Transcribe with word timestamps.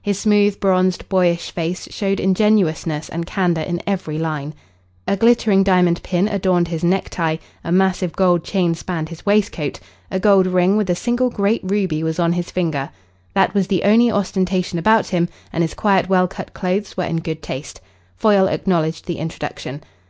His 0.00 0.18
smooth, 0.18 0.60
bronzed 0.60 1.06
boyish 1.10 1.50
face 1.50 1.86
showed 1.90 2.18
ingenuousness 2.18 3.10
and 3.10 3.26
candour 3.26 3.64
in 3.64 3.82
every 3.86 4.16
line. 4.18 4.54
A 5.06 5.14
glittering 5.14 5.62
diamond 5.62 6.02
pin 6.02 6.26
adorned 6.26 6.68
his 6.68 6.82
necktie, 6.82 7.36
a 7.62 7.70
massive 7.70 8.14
gold 8.14 8.44
chain 8.44 8.74
spanned 8.74 9.10
his 9.10 9.26
waistcoat, 9.26 9.78
a 10.10 10.18
gold 10.18 10.46
ring 10.46 10.78
with 10.78 10.88
a 10.88 10.94
single 10.96 11.28
great 11.28 11.60
ruby 11.64 12.02
was 12.02 12.18
on 12.18 12.32
his 12.32 12.50
finger. 12.50 12.88
That 13.34 13.52
was 13.52 13.66
the 13.66 13.82
only 13.82 14.10
ostentation 14.10 14.78
about 14.78 15.08
him, 15.08 15.28
and 15.52 15.62
his 15.62 15.74
quiet, 15.74 16.08
well 16.08 16.28
cut 16.28 16.54
clothes 16.54 16.96
were 16.96 17.04
in 17.04 17.18
good 17.18 17.42
taste. 17.42 17.82
Foyle 18.16 18.48
acknowledged 18.48 19.04
the 19.04 19.18
introduction. 19.18 19.82